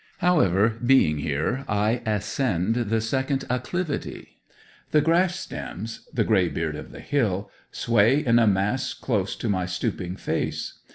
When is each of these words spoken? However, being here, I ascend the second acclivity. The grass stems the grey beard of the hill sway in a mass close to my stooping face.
However, 0.17 0.79
being 0.83 1.19
here, 1.19 1.63
I 1.67 2.01
ascend 2.07 2.73
the 2.89 3.01
second 3.01 3.45
acclivity. 3.51 4.39
The 4.89 5.01
grass 5.01 5.39
stems 5.39 6.09
the 6.11 6.23
grey 6.23 6.49
beard 6.49 6.75
of 6.75 6.89
the 6.91 7.01
hill 7.01 7.51
sway 7.71 8.25
in 8.25 8.39
a 8.39 8.47
mass 8.47 8.95
close 8.95 9.35
to 9.35 9.47
my 9.47 9.67
stooping 9.67 10.15
face. 10.15 10.79